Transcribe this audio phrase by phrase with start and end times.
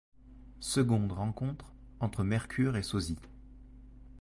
[0.61, 3.19] Seconde rencontre entre Mercure et Sosie.